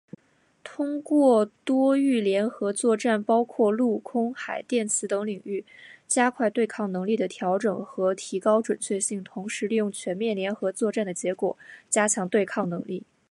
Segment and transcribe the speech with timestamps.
[0.63, 5.63] 通过多域联合作战，包括陆、空、海、电磁等领域，
[6.07, 11.55] 加快对抗能力的调整和提高准确性，同时利用全面联合作战的结果，
[11.87, 13.03] 加强对抗能力。